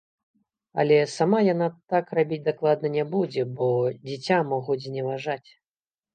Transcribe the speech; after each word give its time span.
Але 0.83 0.95
сама 1.17 1.41
яна 1.53 1.67
так 1.95 2.05
рабіць 2.21 2.39
дакладна 2.47 2.91
не 2.97 3.03
будзе, 3.13 3.45
бо 3.61 3.69
дзіця 4.07 4.41
могуць 4.57 4.81
зневажаць. 4.89 5.49